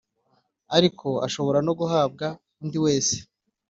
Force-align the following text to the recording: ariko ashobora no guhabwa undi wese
ariko 0.77 1.07
ashobora 1.27 1.59
no 1.67 1.73
guhabwa 1.79 2.25
undi 2.61 2.77
wese 2.85 3.15